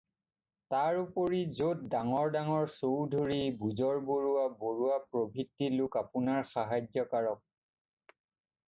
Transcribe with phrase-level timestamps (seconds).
[0.73, 8.19] তাৰ উপৰি য'ত ডাঙৰ ডাঙৰ চৌধুৰী, বুজৰবৰুৱা, বৰুৱা প্ৰভৃতি লোক আপোনাৰ সাহায্যকাৰক।